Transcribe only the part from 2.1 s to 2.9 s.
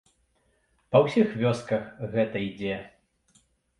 гэта ідзе.